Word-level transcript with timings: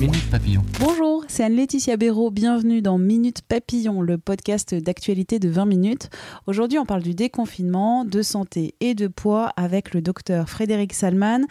Minute 0.00 0.28
Papillon. 0.28 0.62
Bonjour, 0.80 1.24
c'est 1.28 1.44
Anne-Laetitia 1.44 1.96
Béraud. 1.96 2.32
Bienvenue 2.32 2.82
dans 2.82 2.98
Minute 2.98 3.42
Papillon, 3.42 4.00
le 4.02 4.18
podcast 4.18 4.74
d'actualité 4.74 5.38
de 5.38 5.48
20 5.48 5.66
minutes. 5.66 6.10
Aujourd'hui, 6.48 6.78
on 6.78 6.84
parle 6.84 7.02
du 7.02 7.14
déconfinement, 7.14 8.04
de 8.04 8.20
santé 8.20 8.74
et 8.80 8.94
de 8.94 9.06
poids 9.06 9.52
avec 9.56 9.94
le 9.94 10.02
docteur 10.02 10.48
Frédéric 10.48 10.94
Salman, 10.94 11.42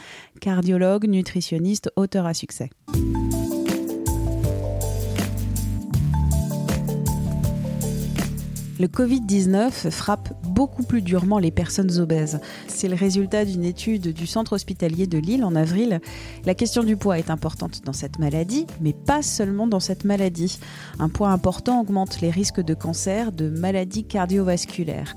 cardiologue, 0.42 1.08
nutritionniste, 1.08 1.90
auteur 1.96 2.26
à 2.26 2.34
succès. 2.34 2.70
Le 8.80 8.88
Covid-19 8.88 9.92
frappe 9.92 10.34
beaucoup 10.48 10.82
plus 10.82 11.04
durement 11.04 11.38
les 11.38 11.52
personnes 11.52 12.00
obèses. 12.00 12.40
C'est 12.68 12.88
le 12.88 12.96
résultat 12.96 13.46
d'une 13.46 13.64
étude 13.64 14.14
du 14.14 14.26
centre 14.26 14.54
hospitalier 14.54 15.06
de 15.06 15.20
Lille 15.20 15.44
en 15.44 15.56
avril. 15.56 16.02
La 16.46 16.56
question 16.56 16.84
du 16.84 16.98
poids 16.98 17.20
est 17.20 17.30
importante 17.30 17.82
dans 17.86 17.94
cette 17.94 18.18
maladie, 18.18 18.66
mais 18.82 18.94
pas 18.94 19.22
seulement 19.22 19.68
dans 19.68 19.80
cette 19.80 20.06
maladie. 20.06 20.60
Un 20.98 21.10
poids 21.10 21.30
important 21.30 21.82
augmente 21.82 22.20
les 22.22 22.32
risques 22.32 22.62
de 22.62 22.74
cancer, 22.74 23.32
de 23.32 23.48
maladies 23.48 24.06
cardiovasculaires. 24.06 25.16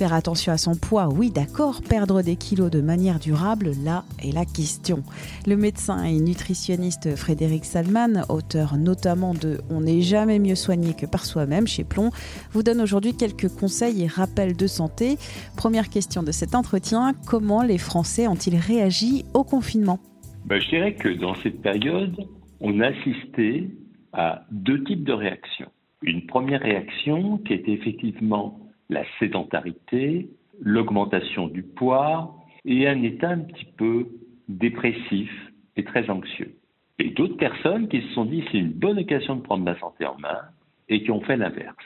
Faire 0.00 0.14
attention 0.14 0.50
à 0.50 0.56
son 0.56 0.76
poids, 0.76 1.10
oui 1.12 1.30
d'accord, 1.30 1.82
perdre 1.82 2.22
des 2.22 2.36
kilos 2.36 2.70
de 2.70 2.80
manière 2.80 3.18
durable, 3.18 3.72
là 3.84 4.04
est 4.24 4.32
la 4.32 4.46
question. 4.46 5.02
Le 5.46 5.58
médecin 5.58 6.02
et 6.04 6.18
nutritionniste 6.18 7.16
Frédéric 7.16 7.66
Salman, 7.66 8.22
auteur 8.30 8.78
notamment 8.78 9.34
de 9.34 9.58
On 9.68 9.82
n'est 9.82 10.00
jamais 10.00 10.38
mieux 10.38 10.54
soigné 10.54 10.94
que 10.94 11.04
par 11.04 11.26
soi-même 11.26 11.66
chez 11.66 11.84
Plomb, 11.84 12.12
vous 12.52 12.62
donne 12.62 12.80
aujourd'hui 12.80 13.14
quelques 13.14 13.50
conseils 13.50 14.04
et 14.04 14.06
rappels 14.06 14.56
de 14.56 14.66
santé. 14.66 15.18
Première 15.54 15.90
question 15.90 16.22
de 16.22 16.32
cet 16.32 16.54
entretien, 16.54 17.12
comment 17.26 17.62
les 17.62 17.76
Français 17.76 18.26
ont-ils 18.26 18.56
réagi 18.56 19.26
au 19.34 19.44
confinement? 19.44 19.98
Ben, 20.46 20.58
Je 20.62 20.68
dirais 20.70 20.94
que 20.94 21.10
dans 21.10 21.34
cette 21.42 21.60
période, 21.60 22.16
on 22.60 22.80
a 22.80 22.86
assisté 22.86 23.68
à 24.14 24.46
deux 24.50 24.82
types 24.84 25.04
de 25.04 25.12
réactions. 25.12 25.68
Une 26.00 26.24
première 26.24 26.62
réaction 26.62 27.36
qui 27.46 27.52
était 27.52 27.72
effectivement 27.72 28.69
la 28.90 29.04
sédentarité, 29.18 30.28
l'augmentation 30.60 31.48
du 31.48 31.62
poids 31.62 32.36
et 32.64 32.86
un 32.86 33.02
état 33.02 33.30
un 33.30 33.38
petit 33.38 33.66
peu 33.76 34.08
dépressif 34.48 35.30
et 35.76 35.84
très 35.84 36.10
anxieux. 36.10 36.54
Et 36.98 37.10
d'autres 37.10 37.36
personnes 37.36 37.88
qui 37.88 38.02
se 38.02 38.08
sont 38.08 38.26
dit 38.26 38.44
c'est 38.50 38.58
une 38.58 38.72
bonne 38.72 38.98
occasion 38.98 39.36
de 39.36 39.40
prendre 39.40 39.64
la 39.64 39.78
santé 39.78 40.04
en 40.04 40.18
main 40.18 40.40
et 40.88 41.02
qui 41.02 41.10
ont 41.10 41.22
fait 41.22 41.36
l'inverse. 41.36 41.76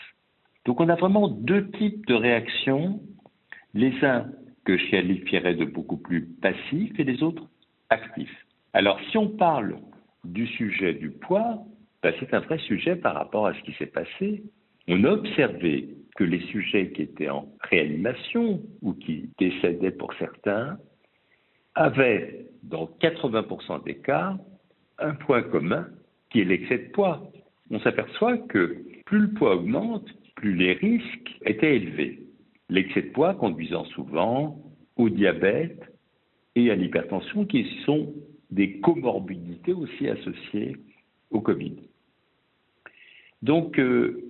Donc 0.65 0.81
on 0.81 0.89
a 0.89 0.97
vraiment 0.97 1.29
deux 1.29 1.71
types 1.73 2.05
de 2.07 2.15
réactions, 2.15 3.01
les 3.75 3.93
uns 4.03 4.27
que 4.65 4.77
je 4.79 4.91
qualifierais 4.91 5.55
de 5.55 5.67
beaucoup 5.67 5.99
plus 5.99 6.23
passifs 6.23 6.99
et 6.99 7.05
les 7.05 7.23
autres 7.23 7.47
actifs. 7.91 8.47
Alors 8.73 8.99
si 9.11 9.19
on 9.19 9.29
parle 9.29 9.77
du 10.25 10.47
sujet 10.47 10.95
du 10.95 11.11
poids, 11.11 11.63
ben, 12.03 12.15
c'est 12.19 12.35
un 12.35 12.41
vrai 12.41 12.59
sujet 12.59 12.97
par 12.97 13.15
rapport 13.15 13.47
à 13.47 13.55
ce 13.55 13.61
qui 13.61 13.73
s'est 13.75 13.87
passé. 13.87 14.43
On 14.89 15.05
a 15.05 15.11
observé 15.11 15.89
que 16.15 16.25
les 16.25 16.41
sujets 16.47 16.91
qui 16.93 17.03
étaient 17.03 17.29
en 17.29 17.49
réanimation 17.71 18.63
ou 18.83 18.95
qui 18.95 19.31
décédaient 19.39 19.91
pour 19.91 20.13
certains 20.15 20.79
avaient, 21.75 22.47
dans 22.63 22.89
80% 23.01 23.85
des 23.85 23.97
cas, 23.97 24.37
un 24.99 25.15
point 25.15 25.43
commun 25.43 25.89
qui 26.31 26.41
est 26.41 26.45
l'excès 26.45 26.79
de 26.79 26.89
poids. 26.93 27.31
On 27.71 27.81
s'aperçoit 27.81 28.39
que 28.39 28.85
plus 29.07 29.21
le 29.21 29.33
poids 29.33 29.57
augmente, 29.57 30.09
plus 30.37 30.55
les 30.55 30.75
risques 30.75 31.39
étaient 31.45 31.77
élevés. 31.77 32.21
L'excès 32.69 33.03
de 33.03 33.11
poids 33.11 33.35
conduisant 33.35 33.85
souvent 33.87 34.63
au 34.97 35.09
diabète 35.09 35.83
et 36.55 36.71
à 36.71 36.77
l'hypertension 36.77 37.45
qui 37.45 37.67
sont 37.85 38.15
des 38.51 38.79
comorbidités 38.81 39.73
aussi 39.73 40.09
associées 40.09 40.77
au 41.31 41.41
Covid. 41.41 41.77
Donc, 43.43 43.79
euh, 43.79 44.23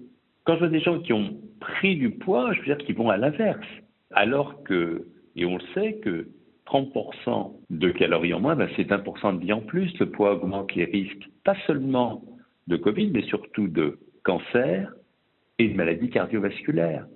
quand 0.44 0.54
je 0.54 0.60
vois 0.60 0.68
des 0.68 0.80
gens 0.80 1.00
qui 1.00 1.12
ont 1.12 1.38
pris 1.64 1.96
du 1.96 2.10
poids, 2.10 2.52
je 2.52 2.60
veux 2.60 2.66
dire 2.66 2.78
qu'ils 2.78 2.96
vont 2.96 3.10
à 3.10 3.16
l'inverse. 3.16 3.66
Alors 4.12 4.62
que, 4.64 5.06
et 5.34 5.46
on 5.46 5.56
le 5.56 5.64
sait, 5.74 5.94
que 6.02 6.28
30% 6.66 7.52
de 7.70 7.90
calories 7.90 8.34
en 8.34 8.40
moins, 8.40 8.56
ben 8.56 8.68
c'est 8.76 8.88
1% 8.88 9.38
de 9.38 9.44
vie 9.44 9.52
en 9.52 9.60
plus. 9.60 9.98
Le 9.98 10.10
poids 10.10 10.34
augmente 10.34 10.74
les 10.74 10.84
risques, 10.84 11.28
pas 11.44 11.56
seulement 11.66 12.22
de 12.68 12.76
Covid, 12.76 13.10
mais 13.12 13.22
surtout 13.22 13.68
de 13.68 13.98
cancer 14.22 14.92
et 15.58 15.68
de 15.68 15.74
maladies 15.74 16.10
cardiovasculaires. 16.10 17.06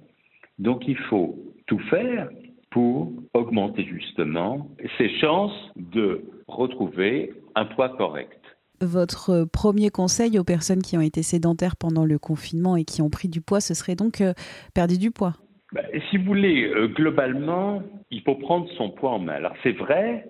Donc 0.59 0.89
il 0.89 0.97
faut 0.97 1.39
tout 1.67 1.79
faire 1.91 2.29
pour 2.71 3.13
augmenter 3.35 3.85
justement 3.85 4.69
ses 4.99 5.09
chances 5.21 5.73
de 5.77 6.25
retrouver 6.47 7.33
un 7.55 7.65
poids 7.65 7.91
correct. 7.91 8.38
Votre 8.81 9.45
premier 9.45 9.91
conseil 9.91 10.39
aux 10.39 10.45
personnes 10.45 10.83
qui 10.83 10.97
ont 10.97 11.01
été 11.01 11.23
sédentaires 11.23 11.77
pendant 11.77 12.05
le 12.05 12.19
confinement 12.19 12.77
et 12.77 12.85
qui 12.85 13.03
ont 13.03 13.11
pris 13.11 13.29
du 13.29 13.41
poids, 13.41 13.61
ce 13.61 13.75
serait 13.75 13.97
donc 13.97 14.21
euh, 14.21 14.35
perdre 14.75 14.97
du 14.97 15.11
poids 15.11 15.35
bah, 15.73 15.83
Si 16.11 16.17
vous 16.17 16.25
voulez, 16.25 16.65
euh, 16.65 16.87
globalement, 16.87 17.83
il 18.11 18.23
faut 18.23 18.37
prendre 18.37 18.69
son 18.77 18.91
poids 18.91 19.11
en 19.11 19.19
main. 19.19 19.35
Alors 19.35 19.55
c'est 19.63 19.73
vrai 19.73 20.29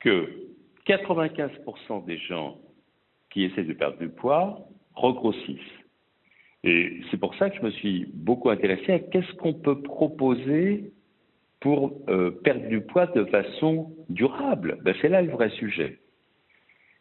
que 0.00 0.28
95% 0.86 2.04
des 2.04 2.18
gens 2.18 2.58
qui 3.30 3.44
essaient 3.44 3.64
de 3.64 3.74
perdre 3.74 3.98
du 3.98 4.08
poids 4.08 4.66
regrossissent. 4.94 5.58
Et 6.64 7.00
c'est 7.10 7.18
pour 7.18 7.34
ça 7.36 7.50
que 7.50 7.56
je 7.56 7.62
me 7.62 7.70
suis 7.70 8.06
beaucoup 8.12 8.50
intéressé 8.50 8.92
à 8.92 8.98
qu'est-ce 8.98 9.32
qu'on 9.34 9.54
peut 9.54 9.80
proposer 9.82 10.92
pour 11.60 11.92
euh, 12.08 12.30
perdre 12.42 12.66
du 12.68 12.80
poids 12.80 13.06
de 13.06 13.24
façon 13.26 13.92
durable. 14.08 14.78
Ben, 14.82 14.94
c'est 15.00 15.08
là 15.08 15.22
le 15.22 15.30
vrai 15.30 15.50
sujet. 15.50 15.98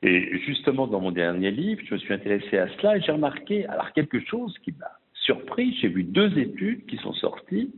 Et 0.03 0.37
justement, 0.39 0.87
dans 0.87 1.01
mon 1.01 1.11
dernier 1.11 1.51
livre, 1.51 1.81
je 1.85 1.95
me 1.95 1.99
suis 1.99 2.13
intéressé 2.13 2.57
à 2.57 2.67
cela 2.77 2.97
et 2.97 3.01
j'ai 3.01 3.11
remarqué 3.11 3.65
alors 3.65 3.91
quelque 3.93 4.19
chose 4.25 4.55
qui 4.63 4.71
m'a 4.73 4.91
surpris. 5.13 5.75
J'ai 5.81 5.87
vu 5.87 6.03
deux 6.03 6.37
études 6.37 6.85
qui 6.85 6.97
sont 6.97 7.13
sorties. 7.13 7.73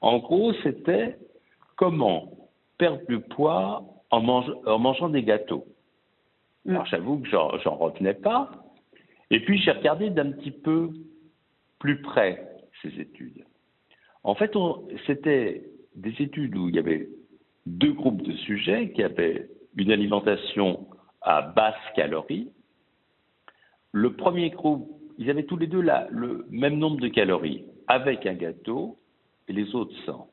En 0.00 0.18
gros, 0.18 0.52
c'était 0.62 1.16
comment 1.74 2.30
perdre 2.78 3.00
du 3.08 3.20
poids 3.20 3.84
en, 4.10 4.26
en 4.28 4.78
mangeant 4.78 5.08
des 5.08 5.22
gâteaux. 5.22 5.66
Mm. 6.64 6.70
Alors 6.70 6.86
j'avoue 6.86 7.18
que 7.18 7.28
j'en 7.28 7.76
retenais 7.76 8.14
pas. 8.14 8.50
Et 9.30 9.40
puis 9.40 9.58
j'ai 9.58 9.72
regardé 9.72 10.10
d'un 10.10 10.32
petit 10.32 10.52
peu 10.52 10.90
plus 11.80 12.00
près 12.00 12.48
ces 12.82 13.00
études. 13.00 13.44
En 14.22 14.34
fait, 14.34 14.52
c'était 15.06 15.64
des 15.94 16.14
études 16.20 16.56
où 16.56 16.68
il 16.68 16.76
y 16.76 16.78
avait 16.78 17.08
deux 17.64 17.92
groupes 17.92 18.22
de 18.22 18.32
sujets 18.32 18.90
qui 18.92 19.02
avaient 19.02 19.48
une 19.76 19.90
alimentation 19.90 20.86
à 21.26 21.42
basse 21.42 21.74
calorie. 21.94 22.48
Le 23.92 24.14
premier 24.14 24.50
groupe, 24.50 24.88
ils 25.18 25.28
avaient 25.28 25.44
tous 25.44 25.56
les 25.56 25.66
deux 25.66 25.82
là, 25.82 26.06
le 26.10 26.46
même 26.50 26.78
nombre 26.78 27.00
de 27.00 27.08
calories 27.08 27.64
avec 27.88 28.24
un 28.26 28.34
gâteau 28.34 28.96
et 29.48 29.52
les 29.52 29.74
autres 29.74 29.94
sans. 30.04 30.30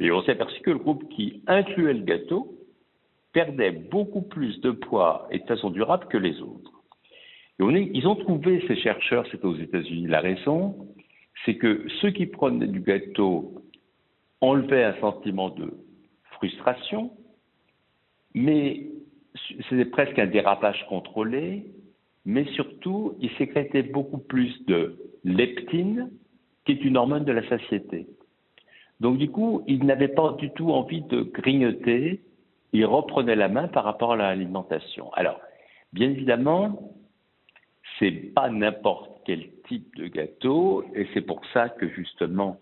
Et 0.00 0.10
on 0.10 0.22
s'est 0.22 0.32
aperçu 0.32 0.60
que 0.62 0.70
le 0.70 0.78
groupe 0.78 1.08
qui 1.10 1.42
incluait 1.46 1.92
le 1.92 2.02
gâteau 2.02 2.56
perdait 3.32 3.70
beaucoup 3.70 4.22
plus 4.22 4.60
de 4.60 4.70
poids 4.70 5.28
et 5.30 5.38
de 5.38 5.44
façon 5.44 5.70
durable 5.70 6.06
que 6.08 6.16
les 6.16 6.40
autres. 6.40 6.72
Et 7.58 7.62
on 7.62 7.70
ils 7.70 8.08
ont 8.08 8.16
trouvé, 8.16 8.64
ces 8.66 8.76
chercheurs, 8.76 9.26
c'est 9.30 9.44
aux 9.44 9.56
États-Unis, 9.56 10.06
la 10.06 10.20
raison, 10.20 10.88
c'est 11.44 11.56
que 11.56 11.86
ceux 12.00 12.10
qui 12.10 12.26
prenaient 12.26 12.66
du 12.66 12.80
gâteau 12.80 13.62
enlevaient 14.40 14.84
un 14.84 14.98
sentiment 15.00 15.50
de 15.50 15.70
frustration, 16.32 17.12
mais 18.34 18.86
c'était 19.68 19.84
presque 19.84 20.18
un 20.18 20.26
dérapage 20.26 20.84
contrôlé, 20.88 21.66
mais 22.24 22.44
surtout, 22.52 23.14
il 23.20 23.30
sécrétait 23.38 23.82
beaucoup 23.82 24.18
plus 24.18 24.64
de 24.66 24.96
leptine, 25.24 26.10
qui 26.64 26.72
est 26.72 26.84
une 26.84 26.96
hormone 26.96 27.24
de 27.24 27.32
la 27.32 27.48
satiété. 27.48 28.06
Donc 29.00 29.18
du 29.18 29.30
coup, 29.30 29.64
il 29.66 29.84
n'avait 29.84 30.08
pas 30.08 30.32
du 30.32 30.50
tout 30.50 30.70
envie 30.72 31.02
de 31.02 31.22
grignoter, 31.22 32.20
il 32.72 32.84
reprenait 32.84 33.36
la 33.36 33.48
main 33.48 33.68
par 33.68 33.84
rapport 33.84 34.12
à 34.12 34.16
l'alimentation. 34.16 35.12
Alors, 35.14 35.40
bien 35.92 36.10
évidemment, 36.10 36.92
c'est 37.98 38.10
pas 38.34 38.50
n'importe 38.50 39.10
quel 39.24 39.50
type 39.68 39.96
de 39.96 40.06
gâteau, 40.06 40.84
et 40.94 41.06
c'est 41.14 41.22
pour 41.22 41.40
ça 41.52 41.68
que 41.68 41.88
justement, 41.88 42.58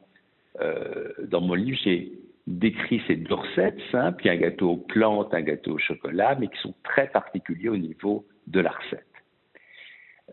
euh, 0.60 1.12
dans 1.28 1.40
mon 1.40 1.54
livre, 1.54 1.78
j'ai 1.82 2.12
décrit 2.48 3.02
ces 3.06 3.16
deux 3.16 3.34
recettes 3.34 3.78
simples. 3.92 4.28
A 4.28 4.32
un 4.32 4.36
gâteau 4.36 4.70
aux 4.70 4.76
plantes, 4.76 5.32
un 5.34 5.42
gâteau 5.42 5.74
au 5.74 5.78
chocolat, 5.78 6.36
mais 6.40 6.48
qui 6.48 6.58
sont 6.60 6.74
très 6.82 7.08
particuliers 7.08 7.68
au 7.68 7.76
niveau 7.76 8.26
de 8.46 8.60
la 8.60 8.70
recette. 8.70 9.04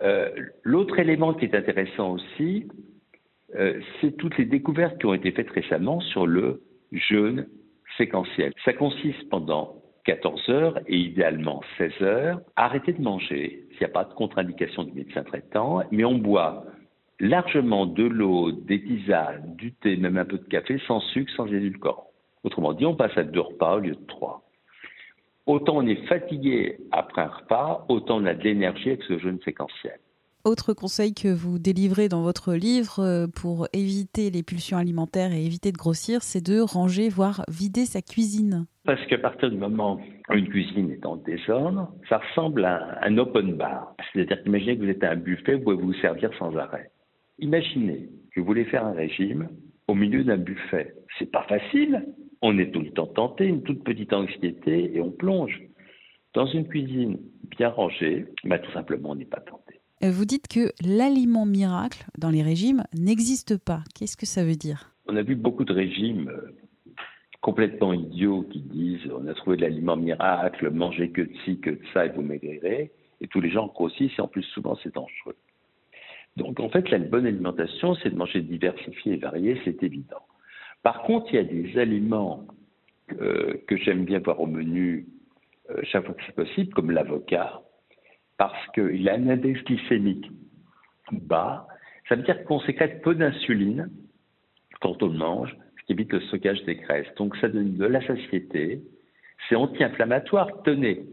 Euh, 0.02 0.30
l'autre 0.64 1.00
élément 1.00 1.34
qui 1.34 1.46
est 1.46 1.56
intéressant 1.56 2.14
aussi, 2.14 2.68
euh, 3.56 3.80
c'est 4.00 4.18
toutes 4.18 4.38
les 4.38 4.46
découvertes 4.46 4.98
qui 5.00 5.06
ont 5.06 5.14
été 5.14 5.32
faites 5.32 5.50
récemment 5.50 6.00
sur 6.00 6.26
le 6.26 6.62
jeûne 6.92 7.48
séquentiel. 7.98 8.54
Ça 8.64 8.74
consiste 8.74 9.30
pendant 9.30 9.82
14 10.06 10.50
heures 10.50 10.80
et 10.88 10.98
idéalement 10.98 11.62
16 11.78 11.92
heures, 12.02 12.42
arrêter 12.56 12.94
de 12.94 13.02
manger 13.02 13.68
s'il 13.72 13.80
n'y 13.80 13.86
a 13.86 13.90
pas 13.90 14.04
de 14.04 14.14
contre-indication 14.14 14.84
du 14.84 14.92
médecin 14.94 15.24
traitant, 15.24 15.82
mais 15.92 16.06
on 16.06 16.18
boit 16.18 16.66
largement 17.20 17.86
de 17.86 18.04
l'eau, 18.04 18.52
des 18.52 18.84
tisanes, 18.84 19.56
du 19.56 19.74
thé, 19.74 19.98
même 19.98 20.18
un 20.18 20.26
peu 20.26 20.38
de 20.38 20.48
café, 20.48 20.80
sans 20.88 21.00
sucre, 21.00 21.32
sans 21.36 21.48
édulcorant. 21.48 22.10
Autrement 22.44 22.74
dit, 22.74 22.86
on 22.86 22.96
passe 22.96 23.18
à 23.18 23.24
deux 23.24 23.40
repas 23.40 23.78
au 23.78 23.80
lieu 23.80 23.96
de 23.96 24.06
trois. 24.08 24.44
Autant 25.46 25.78
on 25.78 25.86
est 25.86 26.08
fatigué 26.08 26.78
après 26.92 27.22
un 27.22 27.28
repas, 27.28 27.86
autant 27.88 28.18
on 28.18 28.26
a 28.26 28.34
de 28.34 28.44
l'énergie 28.44 28.90
avec 28.90 29.04
ce 29.04 29.20
jeûne 29.20 29.40
séquentiel. 29.46 30.00
Autre 30.44 30.74
conseil 30.74 31.14
que 31.16 31.28
vous 31.28 31.58
délivrez 31.58 32.08
dans 32.08 32.22
votre 32.22 32.54
livre 32.54 33.00
euh, 33.00 33.26
pour 33.28 33.68
éviter 33.74 34.30
les 34.30 34.44
pulsions 34.44 34.78
alimentaires 34.78 35.34
et 35.34 35.44
éviter 35.44 35.72
de 35.72 35.78
grossir, 35.78 36.22
c'est 36.22 36.46
de 36.46 36.60
ranger, 36.60 37.10
voire 37.10 37.44
vider 37.48 37.86
sa 37.86 38.04
cuisine. 38.04 38.68
Parce 38.86 39.04
qu'à 39.08 39.18
partir 39.18 39.50
du 39.50 39.58
moment 39.58 40.00
où 40.30 40.34
une 40.34 40.48
cuisine 40.48 40.92
est 40.92 41.06
en 41.06 41.16
désordre, 41.16 41.92
ça 42.10 42.20
ressemble 42.20 42.64
à 42.64 43.00
un 43.02 43.18
open 43.18 43.54
bar. 43.54 43.96
C'est-à-dire 44.14 44.44
qu'imaginez 44.44 44.78
que 44.78 44.84
vous 44.84 44.90
êtes 44.90 45.04
à 45.04 45.12
un 45.12 45.16
buffet, 45.16 45.56
vous 45.56 45.64
pouvez 45.64 45.78
vous 45.78 45.94
servir 45.96 46.30
sans 46.38 46.56
arrêt. 46.58 46.92
Imaginez 47.40 48.10
que 48.32 48.40
vous 48.40 48.46
voulez 48.46 48.66
faire 48.66 48.86
un 48.86 48.94
régime 48.94 49.50
au 49.88 49.96
milieu 49.96 50.24
d'un 50.24 50.38
buffet. 50.38 50.96
C'est 51.20 51.32
pas 51.32 51.44
facile. 51.44 52.06
On 52.42 52.58
est 52.58 52.72
tout 52.72 52.82
le 52.82 52.92
temps 52.92 53.08
tenté, 53.08 53.46
une 53.46 53.64
toute 53.64 53.84
petite 53.84 54.14
anxiété 54.14 54.96
et 54.96 55.02
on 55.02 55.12
plonge. 55.12 55.62
Dans 56.34 56.46
une 56.46 56.68
cuisine 56.68 57.18
bien 57.58 57.70
rangée, 57.70 58.26
bah, 58.44 58.60
tout 58.60 58.72
simplement, 58.72 59.12
on 59.12 59.16
n'est 59.16 59.26
pas 59.26 59.40
tenté. 59.40 59.80
Euh, 60.04 60.12
vous 60.12 60.26
dites 60.26 60.48
que 60.48 60.72
l'aliment 60.86 61.46
miracle 61.46 62.06
dans 62.18 62.30
les 62.30 62.42
régimes 62.42 62.84
n'existe 62.94 63.58
pas. 63.58 63.84
Qu'est-ce 63.98 64.18
que 64.18 64.26
ça 64.26 64.44
veut 64.44 64.56
dire? 64.56 64.92
On 65.08 65.16
a 65.16 65.22
vu 65.22 65.36
beaucoup 65.36 65.64
de 65.64 65.74
régimes 65.74 66.30
euh, 66.30 66.52
complètement 67.42 67.94
idiots 67.94 68.44
qui 68.52 68.60
disent 68.60 69.10
on 69.14 69.28
a 69.28 69.34
trouvé 69.34 69.56
de 69.56 69.62
l'aliment 69.62 69.96
miracle, 69.96 70.70
mangez 70.72 71.12
que 71.12 71.22
de 71.22 71.32
ci, 71.46 71.60
que 71.60 71.70
de 71.70 71.82
ça 71.94 72.06
et 72.06 72.10
vous 72.10 72.22
maigrirez. 72.22 72.92
Et 73.22 73.28
tous 73.28 73.40
les 73.40 73.50
gens 73.52 73.68
grossissent 73.68 74.18
et 74.18 74.22
en 74.22 74.28
plus 74.28 74.44
souvent 74.44 74.78
c'est 74.84 74.94
dangereux. 74.94 75.38
Donc 76.36 76.60
en 76.60 76.70
fait, 76.70 76.90
la 76.90 77.00
bonne 77.00 77.26
alimentation, 77.26 77.96
c'est 77.96 78.10
de 78.10 78.16
manger 78.16 78.42
diversifié 78.42 79.14
et 79.14 79.18
varié, 79.18 79.60
c'est 79.64 79.82
évident. 79.84 80.22
Par 80.84 81.04
contre, 81.04 81.28
il 81.32 81.36
y 81.36 81.40
a 81.40 81.44
des 81.44 81.78
aliments 81.80 82.46
euh, 83.22 83.56
que 83.68 83.78
j'aime 83.78 84.06
bien 84.06 84.20
voir 84.20 84.42
au 84.42 84.46
menu 84.46 85.08
euh, 85.70 85.80
chaque 85.84 86.06
fois 86.06 86.14
que 86.14 86.22
c'est 86.26 86.36
possible, 86.36 86.74
comme 86.74 86.92
l'avocat, 86.92 87.62
parce 88.38 88.68
qu'il 88.74 89.08
a 89.08 89.14
un 89.14 89.30
index 89.30 89.64
glycémique 89.64 90.30
bas. 91.12 91.68
Ça 92.10 92.16
veut 92.16 92.24
dire 92.24 92.44
qu'on 92.46 92.60
sécrète 92.62 93.02
peu 93.02 93.16
d'insuline 93.16 93.90
quand 94.82 95.02
on 95.02 95.08
le 95.08 95.18
mange, 95.18 95.56
ce 95.80 95.86
qui 95.86 95.94
évite 95.94 96.12
le 96.12 96.22
stockage 96.22 96.64
des 96.66 96.76
graisses. 96.76 97.08
Donc 97.18 97.36
ça 97.38 97.48
donne 97.48 97.76
de 97.76 97.86
la 97.86 98.06
satiété, 98.06 98.82
c'est 99.48 99.56
anti-inflammatoire. 99.56 100.50
Tenez, 100.64 101.06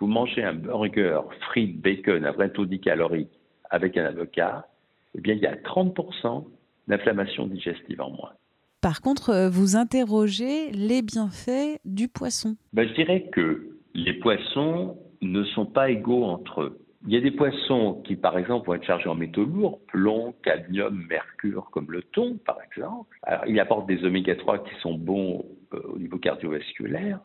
vous 0.00 0.06
mangez 0.06 0.42
un 0.42 0.54
burger, 0.54 1.20
frites, 1.40 1.80
bacon, 1.80 2.24
un 2.24 2.32
vrai 2.32 2.50
taux 2.50 2.66
calorique 2.66 3.39
avec 3.70 3.96
un 3.96 4.04
avocat, 4.04 4.66
eh 5.14 5.20
bien, 5.20 5.34
il 5.34 5.40
y 5.40 5.46
a 5.46 5.56
30% 5.56 6.44
d'inflammation 6.88 7.46
digestive 7.46 8.00
en 8.00 8.10
moins. 8.10 8.32
Par 8.80 9.02
contre, 9.02 9.30
euh, 9.30 9.50
vous 9.50 9.76
interrogez 9.76 10.70
les 10.70 11.02
bienfaits 11.02 11.78
du 11.84 12.08
poisson. 12.08 12.56
Ben, 12.72 12.88
je 12.88 12.94
dirais 12.94 13.28
que 13.32 13.76
les 13.94 14.14
poissons 14.14 14.96
ne 15.20 15.44
sont 15.44 15.66
pas 15.66 15.90
égaux 15.90 16.24
entre 16.24 16.62
eux. 16.62 16.78
Il 17.06 17.14
y 17.14 17.16
a 17.16 17.20
des 17.20 17.30
poissons 17.30 18.02
qui, 18.04 18.16
par 18.16 18.36
exemple, 18.36 18.66
vont 18.66 18.74
être 18.74 18.84
chargés 18.84 19.08
en 19.08 19.14
métaux 19.14 19.44
lourds, 19.44 19.80
plomb, 19.86 20.34
cadmium, 20.42 21.06
mercure, 21.08 21.70
comme 21.70 21.90
le 21.90 22.02
thon, 22.02 22.38
par 22.44 22.58
exemple. 22.62 23.18
Alors, 23.22 23.46
il 23.46 23.58
apporte 23.58 23.86
des 23.86 24.04
oméga 24.04 24.34
3 24.34 24.64
qui 24.64 24.74
sont 24.80 24.94
bons 24.94 25.44
euh, 25.72 25.80
au 25.94 25.98
niveau 25.98 26.18
cardiovasculaire, 26.18 27.20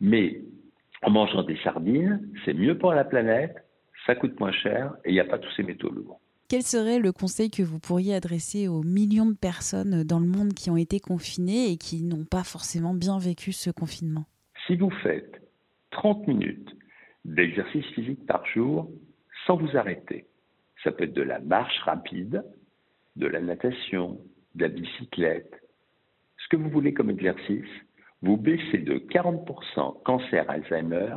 mais 0.00 0.42
en 1.02 1.10
mangeant 1.10 1.42
des 1.42 1.56
sardines, 1.64 2.28
c'est 2.44 2.54
mieux 2.54 2.76
pour 2.76 2.92
la 2.92 3.04
planète, 3.04 3.56
ça 4.08 4.14
coûte 4.14 4.40
moins 4.40 4.52
cher 4.52 4.94
et 5.04 5.10
il 5.10 5.12
n'y 5.12 5.20
a 5.20 5.24
pas 5.24 5.38
tous 5.38 5.52
ces 5.54 5.62
métaux 5.62 5.90
lourds. 5.90 6.18
Quel 6.48 6.62
serait 6.62 6.98
le 6.98 7.12
conseil 7.12 7.50
que 7.50 7.62
vous 7.62 7.78
pourriez 7.78 8.14
adresser 8.14 8.66
aux 8.66 8.82
millions 8.82 9.26
de 9.26 9.36
personnes 9.36 10.02
dans 10.02 10.18
le 10.18 10.26
monde 10.26 10.54
qui 10.54 10.70
ont 10.70 10.78
été 10.78 10.98
confinées 10.98 11.70
et 11.70 11.76
qui 11.76 12.02
n'ont 12.02 12.24
pas 12.24 12.42
forcément 12.42 12.94
bien 12.94 13.18
vécu 13.18 13.52
ce 13.52 13.68
confinement? 13.68 14.24
Si 14.66 14.76
vous 14.76 14.90
faites 15.02 15.42
30 15.90 16.26
minutes 16.26 16.70
d'exercice 17.26 17.84
physique 17.94 18.24
par 18.24 18.46
jour 18.46 18.90
sans 19.46 19.58
vous 19.58 19.76
arrêter, 19.76 20.24
ça 20.82 20.90
peut 20.90 21.04
être 21.04 21.12
de 21.12 21.22
la 21.22 21.38
marche 21.40 21.78
rapide, 21.80 22.42
de 23.16 23.26
la 23.26 23.42
natation, 23.42 24.18
de 24.54 24.62
la 24.62 24.68
bicyclette, 24.68 25.52
ce 26.38 26.48
que 26.48 26.56
vous 26.56 26.70
voulez 26.70 26.94
comme 26.94 27.10
exercice, 27.10 27.68
vous 28.22 28.38
baissez 28.38 28.78
de 28.78 28.94
40% 28.94 30.02
cancer, 30.02 30.48
Alzheimer 30.48 31.16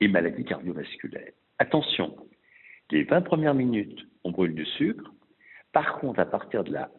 et 0.00 0.08
maladies 0.08 0.44
cardiovasculaires. 0.44 1.32
Attention, 1.60 2.16
les 2.90 3.04
20 3.04 3.22
premières 3.22 3.54
minutes, 3.54 4.06
on 4.24 4.30
brûle 4.30 4.54
du 4.54 4.64
sucre. 4.64 5.12
Par 5.72 5.98
contre, 5.98 6.20
à 6.20 6.26
partir 6.26 6.64
de 6.64 6.72
la 6.72 6.90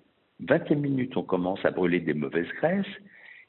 20e 0.42 0.76
minute, 0.76 1.16
on 1.18 1.24
commence 1.24 1.64
à 1.66 1.72
brûler 1.72 2.00
des 2.00 2.14
mauvaises 2.14 2.52
graisses 2.58 2.86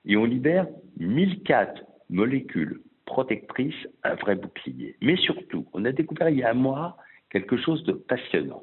et 0.05 0.17
on 0.17 0.25
libère 0.25 0.67
1004 0.99 1.83
molécules 2.11 2.81
protectrices, 3.07 3.89
un 4.03 4.15
vrai 4.15 4.35
bouclier. 4.35 4.97
Mais 5.01 5.17
surtout, 5.17 5.67
on 5.73 5.85
a 5.85 5.93
découvert 5.93 6.29
il 6.29 6.39
y 6.39 6.43
a 6.43 6.51
un 6.51 6.55
mois 6.55 6.97
quelque 7.31 7.57
chose 7.57 7.83
de 7.85 7.93
passionnant. 7.93 8.63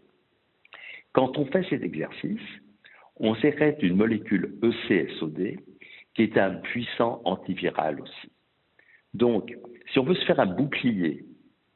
Quand 1.14 1.38
on 1.38 1.46
fait 1.46 1.66
cet 1.70 1.84
exercice, 1.84 2.40
on 3.18 3.36
sécrète 3.36 3.84
une 3.84 3.96
molécule 3.96 4.56
ECSOD 4.64 5.58
qui 6.16 6.24
est 6.24 6.38
un 6.38 6.56
puissant 6.56 7.22
antiviral 7.26 8.02
aussi. 8.02 8.32
Donc, 9.14 9.56
si 9.92 10.00
on 10.00 10.04
veut 10.04 10.16
se 10.16 10.26
faire 10.26 10.40
un 10.40 10.46
bouclier 10.46 11.26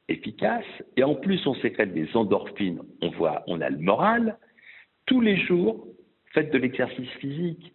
efficace. 0.08 0.64
Et 0.96 1.04
en 1.04 1.14
plus, 1.14 1.46
on 1.46 1.54
sécrète 1.56 1.92
des 1.92 2.08
endorphines, 2.16 2.80
on 3.02 3.10
voit, 3.10 3.42
on 3.46 3.60
a 3.60 3.70
le 3.70 3.78
moral. 3.78 4.38
Tous 5.06 5.20
les 5.20 5.36
jours, 5.36 5.86
faites 6.32 6.52
de 6.52 6.58
l'exercice 6.58 7.10
physique, 7.20 7.74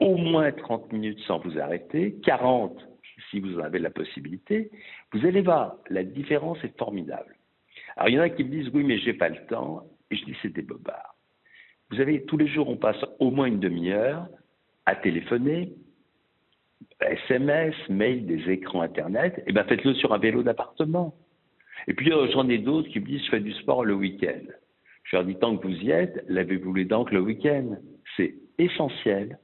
au 0.00 0.16
moins 0.16 0.52
30 0.52 0.92
minutes 0.92 1.20
sans 1.26 1.38
vous 1.40 1.58
arrêter, 1.58 2.16
40 2.24 2.88
si 3.30 3.40
vous 3.40 3.58
en 3.58 3.64
avez 3.64 3.78
la 3.78 3.90
possibilité. 3.90 4.70
Vous 5.12 5.24
allez 5.26 5.40
voir, 5.40 5.76
la 5.90 6.04
différence 6.04 6.62
est 6.64 6.76
formidable. 6.78 7.36
Alors, 7.96 8.08
il 8.08 8.14
y 8.14 8.18
en 8.18 8.22
a 8.22 8.28
qui 8.28 8.44
me 8.44 8.50
disent, 8.50 8.70
oui, 8.72 8.84
mais 8.84 8.98
j'ai 8.98 9.14
pas 9.14 9.28
le 9.28 9.44
temps. 9.46 9.84
Et 10.10 10.16
je 10.16 10.24
dis, 10.24 10.36
c'est 10.42 10.52
des 10.52 10.62
bobards. 10.62 11.14
Vous 11.90 12.00
avez, 12.00 12.24
tous 12.24 12.36
les 12.36 12.46
jours, 12.46 12.68
on 12.68 12.76
passe 12.76 13.02
au 13.18 13.30
moins 13.30 13.46
une 13.46 13.60
demi-heure 13.60 14.28
à 14.86 14.94
téléphoner, 14.94 15.72
SMS, 17.00 17.74
mail, 17.88 18.26
des 18.26 18.50
écrans 18.50 18.82
Internet. 18.82 19.38
Et 19.38 19.44
eh 19.48 19.52
bien, 19.52 19.64
faites-le 19.64 19.94
sur 19.94 20.12
un 20.12 20.18
vélo 20.18 20.42
d'appartement. 20.42 21.14
Et 21.86 21.94
puis 21.94 22.12
euh, 22.12 22.28
j'en 22.32 22.48
ai 22.48 22.58
d'autres 22.58 22.88
qui 22.88 23.00
me 23.00 23.06
disent 23.06 23.24
je 23.24 23.30
fais 23.30 23.40
du 23.40 23.52
sport 23.54 23.84
le 23.84 23.94
week-end. 23.94 24.44
Je 25.04 25.16
leur 25.16 25.24
dis 25.24 25.36
tant 25.36 25.56
que 25.56 25.66
vous 25.66 25.74
y 25.74 25.90
êtes, 25.90 26.24
lavez-vous 26.28 26.74
les 26.74 26.84
dents 26.84 27.06
le 27.10 27.20
week-end. 27.20 27.76
C'est 28.16 28.34
essentiel, 28.58 29.38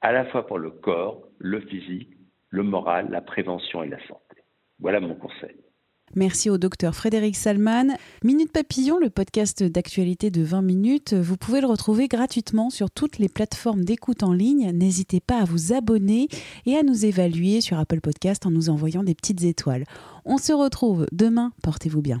à 0.00 0.12
la 0.12 0.24
fois 0.26 0.46
pour 0.46 0.58
le 0.58 0.70
corps, 0.70 1.22
le 1.38 1.60
physique, 1.60 2.10
le 2.48 2.62
moral, 2.62 3.08
la 3.10 3.20
prévention 3.20 3.82
et 3.82 3.88
la 3.88 3.98
santé. 4.06 4.42
Voilà 4.78 5.00
mon 5.00 5.14
conseil. 5.14 5.56
Merci 6.16 6.50
au 6.50 6.58
docteur 6.58 6.94
Frédéric 6.94 7.36
Salman. 7.36 7.94
Minute 8.24 8.50
Papillon, 8.50 8.98
le 8.98 9.10
podcast 9.10 9.62
d'actualité 9.62 10.30
de 10.30 10.42
20 10.42 10.60
minutes, 10.62 11.14
vous 11.14 11.36
pouvez 11.36 11.60
le 11.60 11.68
retrouver 11.68 12.08
gratuitement 12.08 12.68
sur 12.68 12.90
toutes 12.90 13.18
les 13.18 13.28
plateformes 13.28 13.84
d'écoute 13.84 14.24
en 14.24 14.32
ligne. 14.32 14.72
N'hésitez 14.72 15.20
pas 15.20 15.38
à 15.38 15.44
vous 15.44 15.72
abonner 15.72 16.26
et 16.66 16.76
à 16.76 16.82
nous 16.82 17.04
évaluer 17.04 17.60
sur 17.60 17.78
Apple 17.78 18.00
Podcast 18.00 18.44
en 18.44 18.50
nous 18.50 18.70
envoyant 18.70 19.04
des 19.04 19.14
petites 19.14 19.44
étoiles. 19.44 19.84
On 20.24 20.36
se 20.36 20.52
retrouve 20.52 21.06
demain, 21.12 21.52
portez-vous 21.62 22.02
bien. 22.02 22.20